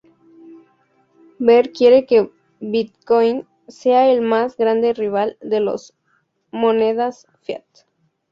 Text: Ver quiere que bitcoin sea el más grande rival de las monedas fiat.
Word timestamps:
Ver 1.37 1.71
quiere 1.73 2.07
que 2.07 2.31
bitcoin 2.59 3.45
sea 3.67 4.09
el 4.09 4.21
más 4.21 4.57
grande 4.57 4.93
rival 4.95 5.37
de 5.41 5.59
las 5.59 5.93
monedas 6.49 7.27
fiat. 7.43 7.63